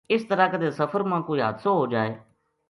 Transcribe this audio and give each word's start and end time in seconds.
اس 0.13 0.21
طرح 0.29 0.47
کَدے 0.51 0.69
سفر 0.79 1.01
ما 1.09 1.19
کوئی 1.27 1.41
حادثو 1.41 1.71
ہو 1.79 1.85
جائے 1.91 2.11